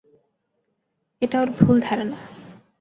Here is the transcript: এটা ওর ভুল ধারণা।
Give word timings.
এটা 1.21 1.37
ওর 1.41 1.49
ভুল 1.59 1.77
ধারণা। 1.81 2.17